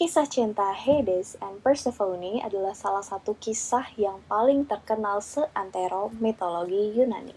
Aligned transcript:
Kisah 0.00 0.24
cinta 0.24 0.72
Hades 0.72 1.36
and 1.44 1.60
Persephone 1.60 2.40
adalah 2.40 2.72
salah 2.72 3.04
satu 3.04 3.36
kisah 3.36 3.84
yang 4.00 4.16
paling 4.32 4.64
terkenal 4.64 5.20
seantero 5.20 6.08
mitologi 6.16 6.96
Yunani. 6.96 7.36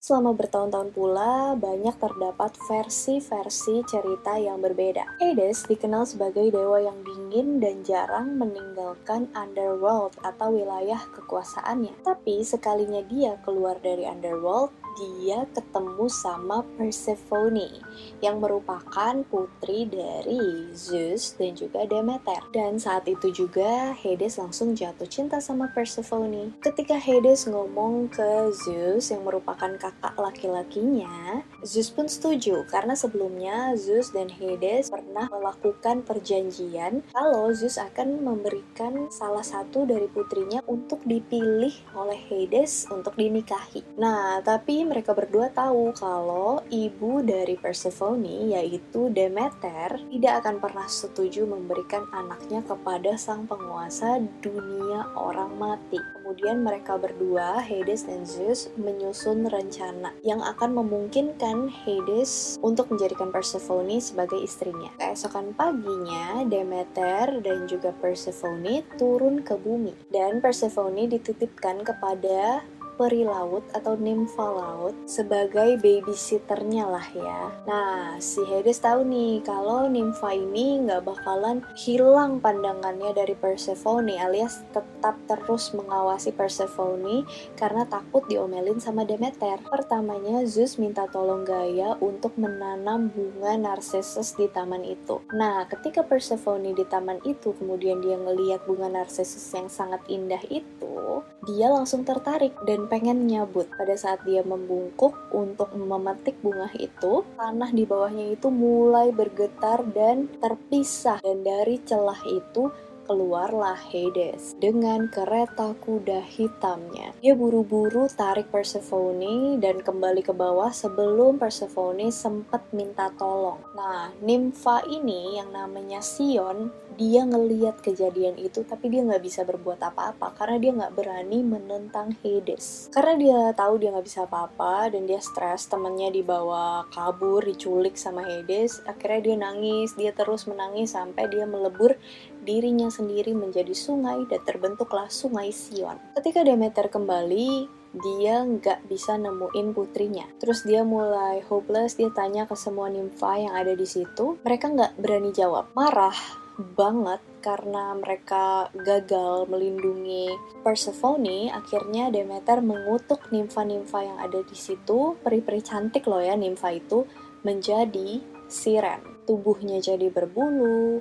Selama 0.00 0.32
bertahun-tahun 0.32 0.96
pula, 0.96 1.52
banyak 1.60 1.92
terdapat 2.00 2.56
versi-versi 2.64 3.84
cerita 3.84 4.40
yang 4.40 4.64
berbeda. 4.64 5.20
Hades 5.20 5.68
dikenal 5.68 6.08
sebagai 6.08 6.48
dewa 6.56 6.80
yang 6.80 7.04
dingin 7.04 7.60
dan 7.60 7.84
jarang 7.84 8.40
meninggalkan 8.40 9.28
underworld 9.36 10.16
atau 10.24 10.56
wilayah 10.56 11.04
kekuasaannya. 11.20 12.00
Tapi 12.00 12.40
sekalinya 12.48 13.04
dia 13.04 13.36
keluar 13.44 13.76
dari 13.84 14.08
underworld, 14.08 14.72
dia 14.96 15.44
ketemu 15.52 16.06
sama 16.08 16.64
Persephone 16.76 17.82
yang 18.20 18.38
merupakan 18.38 19.20
putri 19.28 19.88
dari 19.88 20.70
Zeus 20.76 21.34
dan 21.36 21.56
juga 21.56 21.84
Demeter. 21.88 22.42
Dan 22.52 22.76
saat 22.78 23.08
itu 23.08 23.32
juga 23.32 23.96
Hades 23.96 24.36
langsung 24.40 24.76
jatuh 24.76 25.08
cinta 25.08 25.38
sama 25.40 25.70
Persephone. 25.72 26.54
Ketika 26.60 26.96
Hades 26.96 27.48
ngomong 27.48 28.12
ke 28.12 28.52
Zeus 28.52 29.10
yang 29.10 29.24
merupakan 29.24 29.74
kakak 29.80 30.14
laki-lakinya, 30.16 31.44
Zeus 31.62 31.94
pun 31.94 32.10
setuju 32.10 32.66
karena 32.66 32.98
sebelumnya 32.98 33.78
Zeus 33.78 34.10
dan 34.10 34.26
Hades 34.26 34.90
pernah 34.90 35.30
melakukan 35.30 36.02
perjanjian 36.02 37.06
kalau 37.14 37.54
Zeus 37.54 37.78
akan 37.78 38.18
memberikan 38.18 39.06
salah 39.14 39.46
satu 39.46 39.86
dari 39.86 40.10
putrinya 40.10 40.58
untuk 40.66 40.98
dipilih 41.06 41.70
oleh 41.94 42.18
Hades 42.26 42.90
untuk 42.90 43.14
dinikahi. 43.14 43.86
Nah, 43.94 44.42
tapi 44.42 44.82
mereka 44.82 45.14
berdua 45.14 45.54
tahu 45.54 45.94
kalau 45.94 46.66
ibu 46.66 47.22
dari 47.22 47.54
Persephone 47.54 48.50
yaitu 48.50 49.14
Demeter 49.14 50.02
tidak 50.10 50.42
akan 50.42 50.58
pernah 50.58 50.90
setuju 50.90 51.46
memberikan 51.46 52.10
anaknya 52.10 52.66
kepada 52.66 53.14
sang 53.14 53.46
penguasa 53.46 54.18
dunia 54.42 55.14
orang 55.14 55.54
mati. 55.54 56.02
Kemudian 56.18 56.64
mereka 56.64 56.96
berdua, 56.96 57.60
Hades 57.60 58.08
dan 58.08 58.24
Zeus, 58.24 58.72
menyusun 58.80 59.46
rencana 59.46 60.16
yang 60.24 60.40
akan 60.40 60.80
memungkinkan 60.80 61.51
Hades 61.68 62.56
untuk 62.64 62.88
menjadikan 62.88 63.28
Persephone 63.28 64.00
sebagai 64.00 64.40
istrinya. 64.40 64.88
Keesokan 64.96 65.52
paginya, 65.52 66.40
Demeter 66.48 67.42
dan 67.44 67.68
juga 67.68 67.92
Persephone 67.92 68.80
turun 68.96 69.44
ke 69.44 69.54
bumi 69.60 69.92
dan 70.08 70.40
Persephone 70.40 71.04
dititipkan 71.10 71.84
kepada 71.84 72.64
peri 72.96 73.24
laut 73.24 73.64
atau 73.72 73.96
nimfa 73.96 74.44
laut 74.44 74.94
sebagai 75.08 75.80
babysitternya 75.80 76.84
lah 76.88 77.06
ya. 77.12 77.40
Nah, 77.64 78.16
si 78.20 78.40
Hades 78.44 78.80
tahu 78.80 79.04
nih 79.06 79.42
kalau 79.42 79.88
nimfa 79.88 80.36
ini 80.36 80.82
nggak 80.84 81.04
bakalan 81.04 81.64
hilang 81.74 82.38
pandangannya 82.38 83.12
dari 83.16 83.34
Persephone 83.36 84.14
alias 84.14 84.62
tetap 84.70 85.18
terus 85.26 85.74
mengawasi 85.74 86.30
Persephone 86.32 87.26
karena 87.58 87.82
takut 87.88 88.24
diomelin 88.30 88.78
sama 88.78 89.02
Demeter. 89.02 89.58
Pertamanya 89.66 90.44
Zeus 90.46 90.78
minta 90.78 91.08
tolong 91.10 91.42
Gaia 91.42 91.98
untuk 91.98 92.36
menanam 92.38 93.10
bunga 93.10 93.58
Narcissus 93.58 94.38
di 94.38 94.46
taman 94.50 94.86
itu. 94.86 95.18
Nah, 95.34 95.66
ketika 95.66 96.06
Persephone 96.06 96.74
di 96.74 96.84
taman 96.86 97.18
itu 97.26 97.54
kemudian 97.56 97.98
dia 98.00 98.16
ngeliat 98.16 98.64
bunga 98.64 98.88
Narcissus 98.88 99.42
yang 99.54 99.66
sangat 99.66 100.00
indah 100.06 100.40
itu, 100.48 101.24
dia 101.48 101.66
langsung 101.66 102.06
tertarik 102.06 102.54
dan 102.62 102.81
pengen 102.86 103.26
nyabut. 103.26 103.68
Pada 103.74 103.94
saat 103.98 104.22
dia 104.22 104.46
membungkuk 104.46 105.14
untuk 105.34 105.70
memetik 105.74 106.38
bunga 106.40 106.70
itu, 106.78 107.26
tanah 107.36 107.70
di 107.74 107.84
bawahnya 107.84 108.34
itu 108.34 108.48
mulai 108.48 109.10
bergetar 109.10 109.82
dan 109.90 110.30
terpisah. 110.38 111.18
Dan 111.22 111.42
dari 111.42 111.82
celah 111.82 112.20
itu 112.26 112.70
keluarlah 113.04 113.76
Hades 113.76 114.54
dengan 114.56 115.10
kereta 115.10 115.74
kuda 115.82 116.22
hitamnya. 116.22 117.12
Dia 117.18 117.34
buru-buru 117.34 118.06
tarik 118.08 118.48
Persephone 118.48 119.58
dan 119.58 119.82
kembali 119.82 120.22
ke 120.22 120.32
bawah 120.32 120.70
sebelum 120.70 121.36
Persephone 121.36 122.08
sempat 122.14 122.62
minta 122.72 123.10
tolong. 123.18 123.60
Nah, 123.74 124.14
nimfa 124.22 124.86
ini 124.88 125.36
yang 125.36 125.50
namanya 125.52 126.00
Sion 126.00 126.70
dia 126.96 127.22
ngeliat 127.24 127.80
kejadian 127.80 128.36
itu 128.36 128.62
tapi 128.62 128.92
dia 128.92 129.02
nggak 129.04 129.22
bisa 129.24 129.42
berbuat 129.42 129.80
apa-apa 129.80 130.36
karena 130.36 130.56
dia 130.60 130.72
nggak 130.76 130.94
berani 130.94 131.40
menentang 131.40 132.14
Hades 132.20 132.92
karena 132.92 133.14
dia 133.18 133.38
tahu 133.56 133.80
dia 133.80 133.90
nggak 133.92 134.06
bisa 134.06 134.24
apa-apa 134.24 134.92
dan 134.92 135.08
dia 135.08 135.20
stres 135.20 135.68
temennya 135.68 136.12
dibawa 136.12 136.86
kabur 136.92 137.44
diculik 137.44 137.96
sama 137.96 138.24
Hades 138.24 138.84
akhirnya 138.84 139.20
dia 139.20 139.36
nangis 139.36 139.96
dia 139.96 140.12
terus 140.12 140.44
menangis 140.44 140.92
sampai 140.92 141.28
dia 141.28 141.48
melebur 141.48 141.96
dirinya 142.42 142.90
sendiri 142.90 143.32
menjadi 143.32 143.72
sungai 143.72 144.24
dan 144.28 144.40
terbentuklah 144.44 145.08
sungai 145.08 145.54
Sion 145.54 145.96
ketika 146.18 146.44
Demeter 146.44 146.88
kembali 146.88 147.82
dia 147.92 148.40
nggak 148.40 148.88
bisa 148.88 149.20
nemuin 149.20 149.76
putrinya. 149.76 150.24
Terus 150.40 150.64
dia 150.64 150.80
mulai 150.80 151.44
hopeless, 151.44 152.00
dia 152.00 152.08
tanya 152.08 152.48
ke 152.48 152.56
semua 152.56 152.88
nimfa 152.88 153.36
yang 153.36 153.52
ada 153.52 153.76
di 153.76 153.84
situ. 153.84 154.40
Mereka 154.40 154.72
nggak 154.72 154.92
berani 154.96 155.30
jawab. 155.36 155.68
Marah, 155.76 156.16
banget 156.58 157.20
karena 157.40 157.96
mereka 157.96 158.68
gagal 158.76 159.48
melindungi 159.48 160.30
Persephone, 160.60 161.50
akhirnya 161.50 162.12
Demeter 162.12 162.60
mengutuk 162.60 163.32
nimfa-nimfa 163.32 164.00
yang 164.04 164.18
ada 164.20 164.44
di 164.44 164.56
situ, 164.56 165.16
peri-peri 165.24 165.64
cantik 165.64 166.04
loh 166.06 166.20
ya 166.20 166.36
nimfa 166.36 166.70
itu, 166.76 167.08
menjadi 167.42 168.22
siren. 168.46 169.00
Tubuhnya 169.24 169.80
jadi 169.80 170.12
berbulu, 170.12 171.00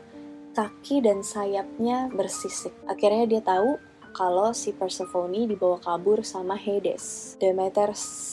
kaki 0.55 1.03
dan 1.03 1.21
sayapnya 1.21 2.09
bersisik. 2.11 2.71
Akhirnya 2.87 3.25
dia 3.27 3.41
tahu 3.43 3.90
kalau 4.15 4.55
si 4.55 4.71
Persephone 4.71 5.47
dibawa 5.47 5.77
kabur 5.83 6.23
sama 6.23 6.55
Hades. 6.55 7.35
Demeter 7.39 7.91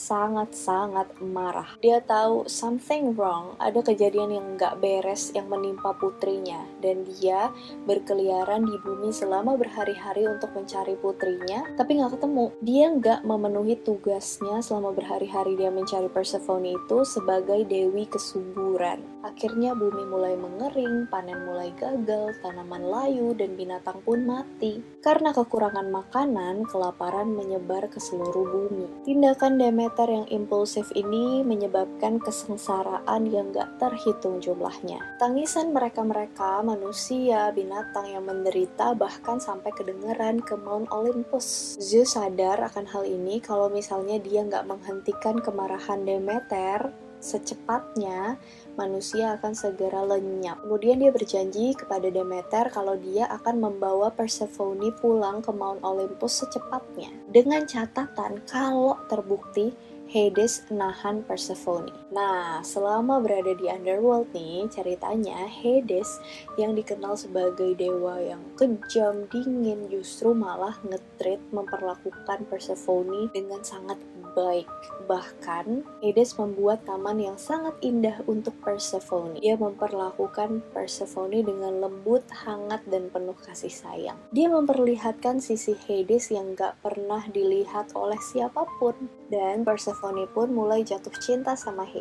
sangat-sangat 0.09 1.21
marah. 1.21 1.77
Dia 1.83 2.01
tahu 2.01 2.49
something 2.49 3.13
wrong, 3.13 3.53
ada 3.61 3.79
kejadian 3.85 4.33
yang 4.33 4.45
nggak 4.57 4.81
beres 4.81 5.29
yang 5.37 5.45
menimpa 5.45 5.93
putrinya, 5.95 6.65
dan 6.81 7.05
dia 7.05 7.53
berkeliaran 7.85 8.65
di 8.65 8.75
bumi 8.81 9.13
selama 9.13 9.53
berhari-hari 9.53 10.25
untuk 10.25 10.49
mencari 10.57 10.97
putrinya, 10.97 11.67
tapi 11.77 12.01
nggak 12.01 12.17
ketemu. 12.17 12.45
Dia 12.65 12.85
nggak 12.89 13.19
memenuhi 13.21 13.75
tugasnya 13.85 14.65
selama 14.65 14.97
berhari-hari 14.97 15.53
dia 15.53 15.69
mencari 15.69 16.09
Persephone 16.09 16.73
itu 16.73 17.05
sebagai 17.05 17.63
dewi 17.69 18.09
kesuburan. 18.09 19.05
Akhirnya 19.21 19.77
bumi 19.77 20.09
mulai 20.09 20.33
mengering, 20.33 21.05
panen 21.11 21.45
mulai 21.45 21.69
gagal, 21.77 22.33
tanaman 22.41 22.81
layu, 22.81 23.37
dan 23.37 23.53
binatang 23.53 24.01
pun 24.01 24.25
mati. 24.25 24.81
Karena 25.05 25.29
kekurangan 25.35 25.68
kekurangan 25.69 25.93
makanan, 25.93 26.55
kelaparan 26.65 27.29
menyebar 27.29 27.85
ke 27.93 28.01
seluruh 28.01 28.41
bumi. 28.41 28.89
Tindakan 29.05 29.61
Demeter 29.61 30.09
yang 30.09 30.25
impulsif 30.33 30.89
ini 30.97 31.45
menyebabkan 31.45 32.17
kesengsaraan 32.17 33.29
yang 33.29 33.53
gak 33.53 33.77
terhitung 33.77 34.41
jumlahnya. 34.41 34.97
Tangisan 35.21 35.69
mereka-mereka, 35.69 36.65
manusia, 36.65 37.53
binatang 37.53 38.09
yang 38.09 38.25
menderita 38.25 38.97
bahkan 38.97 39.37
sampai 39.37 39.69
kedengeran 39.77 40.41
ke 40.41 40.57
Mount 40.57 40.89
Olympus. 40.89 41.77
Zeus 41.77 42.17
sadar 42.17 42.65
akan 42.65 42.89
hal 42.89 43.05
ini 43.05 43.37
kalau 43.37 43.69
misalnya 43.69 44.17
dia 44.17 44.41
nggak 44.41 44.65
menghentikan 44.65 45.37
kemarahan 45.37 46.01
Demeter, 46.01 46.89
secepatnya 47.19 48.39
manusia 48.79 49.35
akan 49.35 49.51
segera 49.51 50.03
lenyap. 50.07 50.63
Kemudian 50.63 51.03
dia 51.03 51.11
berjanji 51.11 51.75
kepada 51.75 52.07
Demeter 52.07 52.71
kalau 52.71 52.95
dia 52.95 53.27
akan 53.27 53.59
membawa 53.59 54.07
Persephone 54.11 54.91
pulang 54.97 55.43
ke 55.43 55.51
Mount 55.51 55.83
Olympus 55.83 56.43
secepatnya. 56.43 57.11
Dengan 57.27 57.67
catatan 57.67 58.43
kalau 58.47 58.95
terbukti 59.11 59.75
Hades 60.09 60.65
nahan 60.73 61.21
Persephone. 61.21 61.93
Nah, 62.09 62.65
selama 62.65 63.21
berada 63.21 63.53
di 63.53 63.69
Underworld 63.69 64.33
nih, 64.33 64.65
ceritanya 64.73 65.45
Hades 65.45 66.17
yang 66.57 66.73
dikenal 66.73 67.13
sebagai 67.13 67.77
dewa 67.77 68.17
yang 68.17 68.41
kejam, 68.57 69.29
dingin, 69.29 69.85
justru 69.93 70.33
malah 70.33 70.73
ngetrit 70.81 71.37
memperlakukan 71.53 72.49
Persephone 72.49 73.29
dengan 73.29 73.61
sangat 73.61 74.01
baik. 74.33 74.65
Bahkan, 75.05 75.85
Hades 76.01 76.37
membuat 76.37 76.85
taman 76.85 77.21
yang 77.21 77.37
sangat 77.37 77.77
indah 77.81 78.21
untuk 78.25 78.57
Persephone. 78.61 79.37
Dia 79.37 79.57
memperlakukan 79.57 80.65
Persephone 80.73 81.45
dengan 81.45 81.81
lembut, 81.81 82.25
hangat, 82.45 82.85
dan 82.89 83.09
penuh 83.13 83.37
kasih 83.37 83.73
sayang. 83.73 84.17
Dia 84.33 84.49
memperlihatkan 84.49 85.41
sisi 85.41 85.77
Hades 85.85 86.33
yang 86.33 86.53
gak 86.57 86.77
pernah 86.81 87.25
dilihat 87.29 87.93
oleh 87.93 88.17
siapa 88.21 88.65
pun. 88.77 88.97
Dan 89.29 89.61
Persephone 89.61 90.25
pun 90.29 90.49
mulai 90.53 90.81
jatuh 90.81 91.13
cinta 91.21 91.53
sama 91.53 91.85
Hades. 91.85 91.98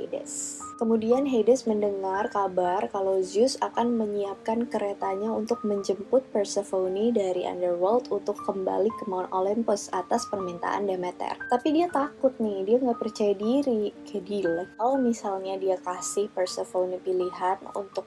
Kemudian 0.79 1.27
Hades 1.27 1.67
mendengar 1.67 2.31
kabar 2.31 2.87
kalau 2.95 3.19
Zeus 3.19 3.59
akan 3.59 3.99
menyiapkan 3.99 4.71
keretanya 4.71 5.35
untuk 5.35 5.67
menjemput 5.67 6.23
Persephone 6.31 7.11
dari 7.11 7.43
Underworld 7.51 8.07
untuk 8.15 8.39
kembali 8.47 8.87
ke 8.95 9.11
Mount 9.11 9.27
Olympus 9.35 9.91
atas 9.91 10.31
permintaan 10.31 10.87
Demeter. 10.87 11.35
Tapi 11.51 11.75
dia 11.75 11.91
takut 11.91 12.31
nih, 12.39 12.63
dia 12.63 12.77
nggak 12.79 13.01
percaya 13.03 13.35
diri. 13.35 13.91
Kayak 14.07 14.25
gila. 14.31 14.65
Kalau 14.79 14.97
misalnya 15.03 15.59
dia 15.59 15.75
kasih 15.83 16.31
Persephone 16.31 17.03
pilihan 17.03 17.59
untuk 17.75 18.07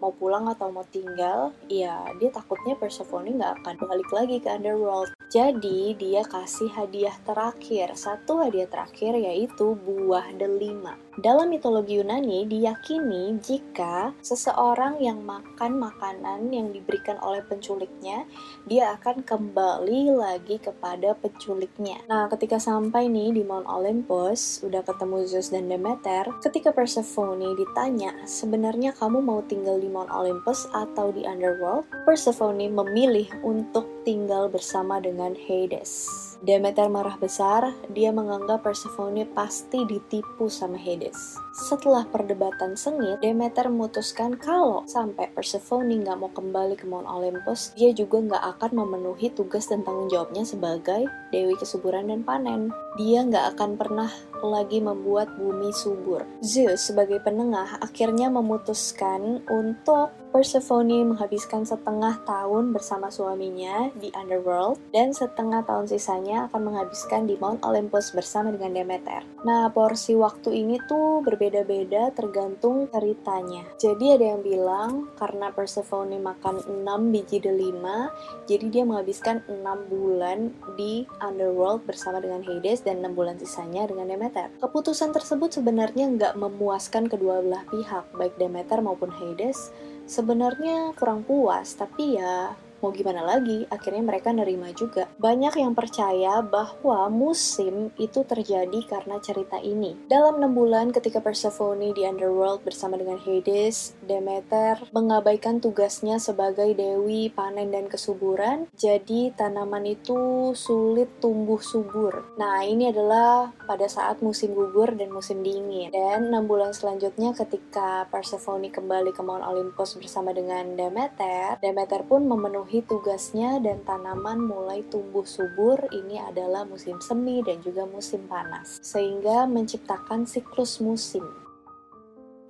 mau 0.00 0.12
pulang 0.12 0.48
atau 0.48 0.68
mau 0.72 0.84
tinggal, 0.88 1.52
ya 1.68 2.12
dia 2.20 2.32
takutnya 2.32 2.76
Persephone 2.76 3.36
nggak 3.36 3.60
akan 3.60 3.76
balik 3.84 4.10
lagi 4.12 4.36
ke 4.40 4.48
Underworld. 4.48 5.12
Jadi 5.32 5.92
dia 6.00 6.24
kasih 6.24 6.72
hadiah 6.72 7.16
terakhir, 7.28 7.92
satu 7.92 8.40
hadiah 8.40 8.68
terakhir 8.68 9.16
yaitu 9.20 9.76
buah 9.76 10.32
delima. 10.36 10.96
Dalam 11.16 11.48
mitologi 11.48 11.96
Yunani 11.96 12.44
diyakini 12.44 13.40
jika 13.40 14.12
seseorang 14.20 15.00
yang 15.00 15.24
makan 15.24 15.80
makanan 15.80 16.52
yang 16.52 16.76
diberikan 16.76 17.16
oleh 17.24 17.40
penculiknya, 17.40 18.28
dia 18.68 18.92
akan 19.00 19.24
kembali 19.24 20.12
lagi 20.12 20.60
kepada 20.60 21.16
penculiknya. 21.16 22.04
Nah, 22.04 22.28
ketika 22.28 22.60
sampai 22.60 23.08
nih 23.08 23.32
di 23.32 23.48
Mount 23.48 23.64
Olympus, 23.64 24.60
udah 24.60 24.84
ketemu 24.84 25.24
Zeus 25.24 25.48
dan 25.48 25.72
Demeter, 25.72 26.28
ketika 26.44 26.68
Persephone 26.68 27.56
ditanya, 27.56 28.12
sebenarnya 28.28 28.92
kamu 28.92 29.24
mau 29.24 29.40
tinggal 29.40 29.80
di 29.80 29.88
Mount 29.88 30.12
Olympus 30.12 30.68
atau 30.76 31.16
di 31.16 31.24
Underworld? 31.24 31.88
Persephone 32.04 32.68
memilih 32.68 33.32
untuk 33.40 33.88
tinggal 34.04 34.52
bersama 34.52 35.00
dengan 35.00 35.32
Hades. 35.32 36.35
Demeter 36.44 36.92
marah 36.92 37.16
besar, 37.16 37.72
dia 37.88 38.12
menganggap 38.12 38.60
Persephone 38.60 39.24
pasti 39.32 39.88
ditipu 39.88 40.52
sama 40.52 40.76
Hades. 40.76 41.40
Setelah 41.56 42.04
perdebatan 42.04 42.76
sengit, 42.76 43.24
Demeter 43.24 43.72
memutuskan 43.72 44.36
kalau 44.36 44.84
sampai 44.84 45.32
Persephone 45.32 46.04
nggak 46.04 46.20
mau 46.20 46.28
kembali 46.28 46.76
ke 46.76 46.84
Mount 46.84 47.08
Olympus, 47.08 47.72
dia 47.72 47.88
juga 47.96 48.20
nggak 48.20 48.44
akan 48.56 48.70
memenuhi 48.84 49.32
tugas 49.32 49.64
dan 49.72 49.80
tanggung 49.80 50.12
jawabnya 50.12 50.44
sebagai 50.44 51.08
Dewi 51.32 51.56
Kesuburan 51.56 52.12
dan 52.12 52.20
Panen. 52.20 52.68
Dia 53.00 53.24
nggak 53.24 53.56
akan 53.56 53.80
pernah 53.80 54.12
lagi 54.42 54.82
membuat 54.82 55.32
bumi 55.38 55.70
subur. 55.70 56.24
Zeus 56.42 56.88
sebagai 56.88 57.22
penengah 57.22 57.78
akhirnya 57.80 58.28
memutuskan 58.32 59.44
untuk 59.48 60.10
Persephone 60.36 61.16
menghabiskan 61.16 61.64
setengah 61.64 62.20
tahun 62.28 62.76
bersama 62.76 63.08
suaminya 63.08 63.88
di 63.96 64.12
Underworld 64.12 64.76
dan 64.92 65.16
setengah 65.16 65.64
tahun 65.64 65.88
sisanya 65.88 66.52
akan 66.52 66.68
menghabiskan 66.68 67.24
di 67.24 67.40
Mount 67.40 67.64
Olympus 67.64 68.12
bersama 68.12 68.52
dengan 68.52 68.76
Demeter. 68.76 69.24
Nah, 69.48 69.72
porsi 69.72 70.12
waktu 70.12 70.60
ini 70.60 70.76
tuh 70.84 71.24
berbeda-beda 71.24 72.12
tergantung 72.12 72.84
ceritanya. 72.92 73.64
Jadi 73.80 74.12
ada 74.12 74.36
yang 74.36 74.44
bilang 74.44 75.08
karena 75.16 75.48
Persephone 75.56 76.20
makan 76.20 76.60
6 76.84 76.84
biji 77.16 77.40
delima, 77.40 78.12
jadi 78.44 78.68
dia 78.68 78.84
menghabiskan 78.84 79.40
6 79.48 79.64
bulan 79.88 80.52
di 80.76 81.08
Underworld 81.24 81.88
bersama 81.88 82.20
dengan 82.20 82.44
Hades 82.44 82.84
dan 82.84 83.00
6 83.00 83.16
bulan 83.16 83.40
sisanya 83.40 83.88
dengan 83.88 84.12
Demeter. 84.12 84.25
Keputusan 84.58 85.14
tersebut 85.14 85.54
sebenarnya 85.54 86.10
nggak 86.10 86.34
memuaskan 86.38 87.06
kedua 87.06 87.42
belah 87.42 87.64
pihak, 87.70 88.04
baik 88.16 88.34
Demeter 88.40 88.82
maupun 88.82 89.10
Hades, 89.12 89.70
sebenarnya 90.06 90.94
kurang 90.98 91.22
puas, 91.22 91.74
tapi 91.74 92.18
ya 92.18 92.54
mau 92.86 92.94
gimana 92.94 93.26
lagi, 93.26 93.66
akhirnya 93.66 94.06
mereka 94.06 94.30
nerima 94.30 94.70
juga. 94.70 95.10
Banyak 95.18 95.58
yang 95.58 95.74
percaya 95.74 96.38
bahwa 96.38 97.10
musim 97.10 97.90
itu 97.98 98.22
terjadi 98.22 98.78
karena 98.86 99.18
cerita 99.18 99.58
ini. 99.58 99.98
Dalam 100.06 100.38
enam 100.38 100.54
bulan 100.54 100.94
ketika 100.94 101.18
Persephone 101.18 101.90
di 101.90 102.06
Underworld 102.06 102.62
bersama 102.62 102.94
dengan 102.94 103.18
Hades, 103.18 103.98
Demeter 104.06 104.86
mengabaikan 104.94 105.58
tugasnya 105.58 106.22
sebagai 106.22 106.78
dewi 106.78 107.26
panen 107.26 107.74
dan 107.74 107.90
kesuburan, 107.90 108.70
jadi 108.78 109.34
tanaman 109.34 109.82
itu 109.82 110.54
sulit 110.54 111.10
tumbuh 111.18 111.58
subur. 111.58 112.38
Nah, 112.38 112.62
ini 112.62 112.94
adalah 112.94 113.50
pada 113.66 113.90
saat 113.90 114.22
musim 114.22 114.54
gugur 114.54 114.94
dan 114.94 115.10
musim 115.10 115.42
dingin. 115.42 115.90
Dan 115.90 116.30
enam 116.30 116.46
bulan 116.46 116.70
selanjutnya 116.70 117.34
ketika 117.34 118.06
Persephone 118.14 118.70
kembali 118.70 119.10
ke 119.10 119.26
Mount 119.26 119.42
Olympus 119.42 119.98
bersama 119.98 120.30
dengan 120.30 120.78
Demeter, 120.78 121.58
Demeter 121.58 122.06
pun 122.06 122.22
memenuhi 122.30 122.75
tugasnya 122.84 123.62
dan 123.64 123.80
tanaman 123.86 124.44
mulai 124.44 124.84
tumbuh 124.92 125.24
subur 125.24 125.80
ini 125.94 126.20
adalah 126.20 126.68
musim 126.68 127.00
semi 127.00 127.40
dan 127.40 127.62
juga 127.64 127.88
musim 127.88 128.28
panas 128.28 128.82
sehingga 128.84 129.48
menciptakan 129.48 130.28
siklus 130.28 130.82
musim 130.82 131.24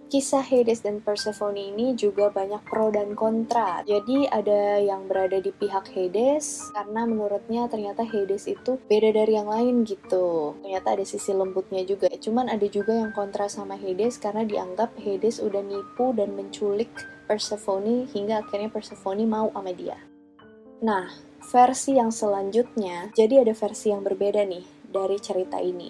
Kisah 0.07 0.39
Hades 0.39 0.87
dan 0.87 1.03
Persephone 1.03 1.59
ini 1.59 1.99
juga 1.99 2.31
banyak 2.31 2.63
pro 2.63 2.95
dan 2.95 3.19
kontra. 3.19 3.83
Jadi 3.83 4.31
ada 4.31 4.79
yang 4.79 5.11
berada 5.11 5.43
di 5.43 5.51
pihak 5.51 5.91
Hades 5.91 6.71
karena 6.71 7.11
menurutnya 7.11 7.67
ternyata 7.67 8.07
Hades 8.07 8.47
itu 8.47 8.79
beda 8.87 9.11
dari 9.11 9.35
yang 9.35 9.51
lain 9.51 9.83
gitu. 9.83 10.55
Ternyata 10.63 10.95
ada 10.95 11.03
sisi 11.03 11.35
lembutnya 11.35 11.83
juga. 11.83 12.07
Cuman 12.07 12.47
ada 12.47 12.71
juga 12.71 12.95
yang 12.95 13.11
kontra 13.19 13.51
sama 13.51 13.75
Hades 13.75 14.23
karena 14.23 14.47
dianggap 14.47 14.95
Hades 14.95 15.43
udah 15.43 15.67
nipu 15.67 16.15
dan 16.15 16.39
menculik 16.39 16.95
Persephone 17.27 18.07
hingga 18.07 18.47
akhirnya 18.47 18.71
Persephone 18.71 19.27
mau 19.27 19.51
sama 19.51 19.75
dia. 19.75 19.99
Nah, 20.85 21.09
versi 21.41 21.97
yang 21.97 22.13
selanjutnya, 22.13 23.09
jadi 23.17 23.41
ada 23.41 23.57
versi 23.57 23.89
yang 23.89 24.05
berbeda 24.05 24.45
nih 24.45 24.65
dari 24.93 25.17
cerita 25.17 25.57
ini. 25.57 25.89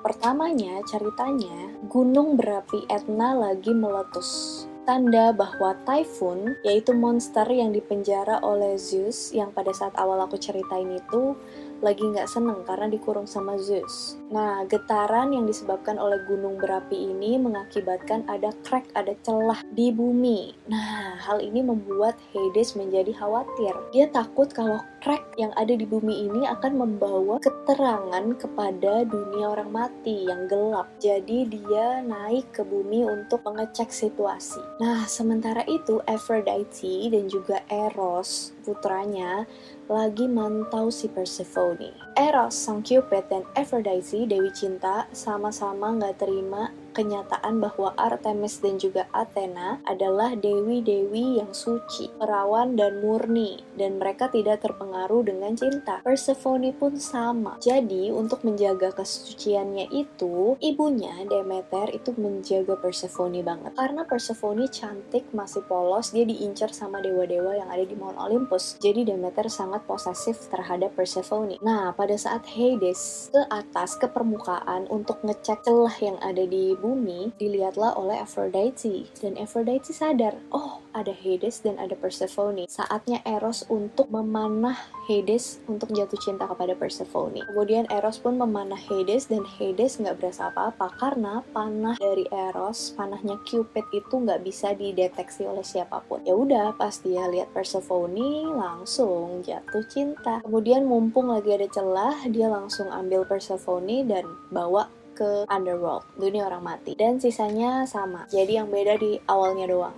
Pertamanya, 0.00 0.80
ceritanya 0.86 1.74
gunung 1.90 2.38
berapi 2.38 2.86
Etna 2.86 3.34
lagi 3.34 3.74
meletus. 3.74 4.64
Tanda 4.86 5.34
bahwa 5.34 5.76
Typhoon, 5.82 6.56
yaitu 6.62 6.94
monster 6.94 7.44
yang 7.50 7.74
dipenjara 7.74 8.40
oleh 8.40 8.78
Zeus 8.80 9.34
yang 9.34 9.52
pada 9.52 9.74
saat 9.74 9.92
awal 9.98 10.22
aku 10.24 10.38
ceritain 10.40 10.88
itu, 10.88 11.36
lagi 11.80 12.04
nggak 12.04 12.28
seneng 12.28 12.64
karena 12.68 12.86
dikurung 12.88 13.24
sama 13.24 13.56
Zeus. 13.56 14.20
Nah, 14.30 14.62
getaran 14.70 15.34
yang 15.34 15.48
disebabkan 15.48 15.98
oleh 15.98 16.22
gunung 16.30 16.54
berapi 16.60 17.10
ini 17.10 17.34
mengakibatkan 17.40 18.22
ada 18.30 18.54
crack, 18.62 18.86
ada 18.94 19.16
celah 19.26 19.58
di 19.74 19.90
bumi. 19.90 20.54
Nah, 20.70 21.18
hal 21.18 21.42
ini 21.42 21.64
membuat 21.66 22.14
Hades 22.30 22.78
menjadi 22.78 23.10
khawatir. 23.16 23.74
Dia 23.90 24.06
takut 24.12 24.46
kalau 24.54 24.78
crack 25.02 25.34
yang 25.40 25.50
ada 25.58 25.74
di 25.74 25.82
bumi 25.88 26.30
ini 26.30 26.46
akan 26.46 26.78
membawa 26.78 27.40
keterangan 27.42 28.24
kepada 28.36 29.02
dunia 29.08 29.56
orang 29.56 29.72
mati 29.72 30.28
yang 30.28 30.46
gelap. 30.46 30.86
Jadi 31.02 31.48
dia 31.50 32.04
naik 32.04 32.52
ke 32.54 32.62
bumi 32.62 33.08
untuk 33.08 33.42
mengecek 33.42 33.90
situasi. 33.90 34.62
Nah, 34.78 35.08
sementara 35.10 35.66
itu 35.66 35.98
Aphrodite 36.06 37.10
dan 37.10 37.26
juga 37.26 37.64
Eros, 37.66 38.54
putranya, 38.70 39.50
lagi 39.90 40.30
mantau 40.30 40.94
si 40.94 41.10
Persephone. 41.10 41.90
Eros, 42.14 42.54
sang 42.54 42.86
Cupid, 42.86 43.26
dan 43.26 43.42
Aphrodite, 43.58 44.30
Dewi 44.30 44.54
Cinta, 44.54 45.10
sama-sama 45.10 45.90
nggak 45.98 46.22
terima 46.22 46.70
kenyataan 46.92 47.62
bahwa 47.62 47.94
Artemis 47.94 48.58
dan 48.58 48.76
juga 48.76 49.06
Athena 49.14 49.78
adalah 49.86 50.34
dewi-dewi 50.34 51.40
yang 51.42 51.52
suci, 51.54 52.10
perawan 52.18 52.74
dan 52.74 53.00
murni, 53.00 53.62
dan 53.78 54.02
mereka 54.02 54.28
tidak 54.28 54.62
terpengaruh 54.64 55.22
dengan 55.26 55.54
cinta. 55.54 56.02
Persephone 56.02 56.74
pun 56.74 56.98
sama. 56.98 57.56
Jadi, 57.62 58.10
untuk 58.10 58.42
menjaga 58.42 58.92
kesuciannya 58.92 59.88
itu, 59.94 60.58
ibunya 60.58 61.14
Demeter 61.26 61.92
itu 61.94 62.10
menjaga 62.18 62.74
Persephone 62.76 63.40
banget. 63.40 63.72
Karena 63.78 64.02
Persephone 64.04 64.66
cantik, 64.68 65.30
masih 65.30 65.62
polos, 65.64 66.10
dia 66.10 66.26
diincar 66.26 66.74
sama 66.74 66.98
dewa-dewa 66.98 67.54
yang 67.54 67.68
ada 67.70 67.84
di 67.86 67.94
Mount 67.94 68.18
Olympus. 68.18 68.76
Jadi 68.82 69.06
Demeter 69.06 69.46
sangat 69.46 69.86
posesif 69.86 70.50
terhadap 70.50 70.92
Persephone. 70.98 71.60
Nah, 71.62 71.94
pada 71.94 72.16
saat 72.18 72.44
Hades 72.50 73.30
ke 73.32 73.42
atas, 73.48 73.96
ke 74.00 74.08
permukaan 74.10 74.88
untuk 74.88 75.20
ngecek 75.22 75.62
celah 75.62 75.96
yang 76.00 76.18
ada 76.24 76.44
di 76.44 76.74
bumi 76.80 77.36
dilihatlah 77.36 77.94
oleh 78.00 78.16
Aphrodite 78.18 79.06
dan 79.20 79.36
Aphrodite 79.36 79.92
sadar, 79.92 80.40
oh 80.50 80.80
ada 80.96 81.14
Hades 81.14 81.62
dan 81.62 81.78
ada 81.78 81.94
Persephone. 81.94 82.66
Saatnya 82.66 83.22
Eros 83.22 83.62
untuk 83.70 84.10
memanah 84.10 84.74
Hades 85.06 85.62
untuk 85.70 85.94
jatuh 85.94 86.18
cinta 86.18 86.48
kepada 86.50 86.74
Persephone. 86.74 87.44
Kemudian 87.46 87.86
Eros 87.92 88.18
pun 88.18 88.40
memanah 88.40 88.78
Hades 88.78 89.30
dan 89.30 89.46
Hades 89.46 90.00
nggak 90.02 90.18
berasa 90.18 90.50
apa-apa 90.50 90.90
karena 90.98 91.44
panah 91.54 91.94
dari 92.00 92.26
Eros, 92.32 92.96
panahnya 92.96 93.38
Cupid 93.46 93.86
itu 93.94 94.14
nggak 94.16 94.42
bisa 94.42 94.74
dideteksi 94.74 95.46
oleh 95.46 95.62
siapa 95.62 96.02
pun. 96.08 96.24
Ya 96.26 96.34
udah, 96.34 96.74
pas 96.74 96.98
dia 97.04 97.28
lihat 97.30 97.52
Persephone 97.54 98.50
langsung 98.50 99.44
jatuh 99.44 99.84
cinta. 99.86 100.42
Kemudian 100.42 100.88
mumpung 100.88 101.30
lagi 101.30 101.54
ada 101.54 101.68
celah, 101.70 102.26
dia 102.26 102.50
langsung 102.50 102.90
ambil 102.90 103.22
Persephone 103.28 104.06
dan 104.06 104.26
bawa 104.50 104.90
ke 105.20 105.44
underworld, 105.52 106.08
dunia 106.16 106.48
orang 106.48 106.64
mati. 106.64 106.96
Dan 106.96 107.20
sisanya 107.20 107.84
sama, 107.84 108.24
jadi 108.32 108.64
yang 108.64 108.72
beda 108.72 108.96
di 108.96 109.20
awalnya 109.28 109.68
doang. 109.68 109.96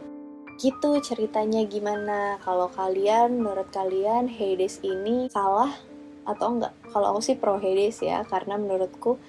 Gitu 0.59 0.99
ceritanya 0.99 1.63
gimana 1.63 2.43
kalau 2.43 2.67
kalian, 2.67 3.39
menurut 3.39 3.71
kalian 3.71 4.27
Hades 4.27 4.83
ini 4.83 5.31
salah 5.31 5.71
atau 6.27 6.59
enggak? 6.59 6.75
Kalau 6.91 7.15
aku 7.15 7.21
sih 7.23 7.39
pro 7.39 7.63
Hades 7.63 8.03
ya, 8.03 8.27
karena 8.27 8.59
menurutku 8.59 9.23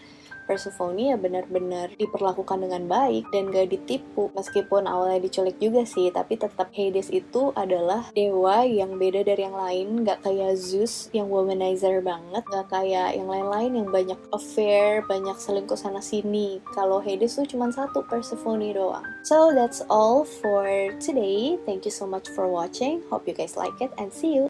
Persephone 0.43 0.99
ya 0.99 1.15
benar-benar 1.15 1.93
diperlakukan 1.95 2.59
dengan 2.59 2.89
baik 2.89 3.29
dan 3.31 3.53
gak 3.53 3.71
ditipu. 3.71 4.33
Meskipun 4.35 4.89
awalnya 4.89 5.23
diculik 5.23 5.55
juga 5.61 5.87
sih, 5.87 6.09
tapi 6.09 6.35
tetap 6.35 6.73
Hades 6.73 7.13
itu 7.13 7.55
adalah 7.55 8.09
dewa 8.11 8.67
yang 8.67 8.99
beda 8.99 9.23
dari 9.23 9.47
yang 9.47 9.55
lain, 9.55 9.87
gak 10.03 10.25
kayak 10.25 10.59
Zeus 10.59 11.07
yang 11.15 11.29
womanizer 11.29 12.03
banget, 12.03 12.43
gak 12.49 12.67
kayak 12.73 13.15
yang 13.15 13.29
lain-lain 13.29 13.71
yang 13.79 13.89
banyak 13.93 14.19
affair, 14.33 15.05
banyak 15.05 15.37
selingkuh 15.37 15.77
sana 15.77 16.01
sini. 16.03 16.59
Kalau 16.73 16.99
Hades 16.99 17.37
tuh 17.37 17.47
cuma 17.47 17.69
satu 17.71 18.03
Persephone 18.03 18.73
doang. 18.73 19.05
So 19.23 19.53
that's 19.53 19.85
all 19.87 20.25
for 20.25 20.67
today. 20.99 21.55
Thank 21.63 21.85
you 21.87 21.93
so 21.93 22.09
much 22.09 22.27
for 22.33 22.49
watching. 22.49 23.05
Hope 23.07 23.29
you 23.29 23.35
guys 23.37 23.55
like 23.55 23.77
it 23.79 23.93
and 23.95 24.11
see 24.11 24.33
you. 24.33 24.41